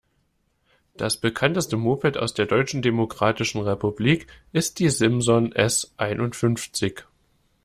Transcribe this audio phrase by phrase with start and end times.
[0.97, 7.03] Das bekannteste Moped aus der Deutschen Demokratischen Republik ist die Simson S einundfünfzig.